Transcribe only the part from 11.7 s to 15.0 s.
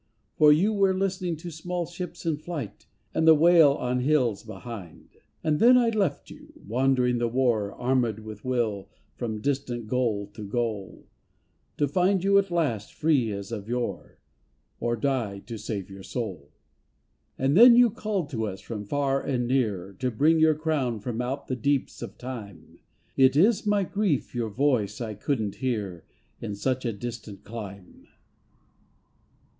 To find you at the last free as of yore. Or